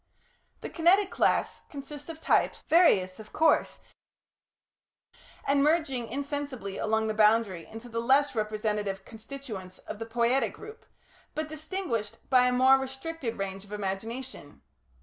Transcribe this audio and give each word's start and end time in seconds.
The 0.61 0.69
Kinetic 0.71 1.11
class 1.11 1.61
consists 1.69 2.09
of 2.09 2.19
types, 2.19 2.63
various, 2.67 3.19
of 3.19 3.31
course, 3.31 3.81
and 5.45 5.63
merging 5.63 6.07
insensibly 6.07 6.79
along 6.79 7.05
the 7.05 7.13
boundary 7.13 7.67
into 7.67 7.87
the 7.87 8.01
less 8.01 8.33
representative 8.33 9.05
constituents 9.05 9.77
of 9.77 9.99
the 9.99 10.07
Poietic 10.07 10.53
group, 10.53 10.87
but 11.35 11.49
distinguished 11.49 12.17
by 12.31 12.47
a 12.47 12.51
more 12.51 12.79
restricted 12.79 13.37
range 13.37 13.63
of 13.63 13.71
imagination. 13.71 14.63